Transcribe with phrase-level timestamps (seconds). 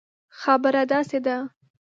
[0.39, 1.35] خبره داسي ده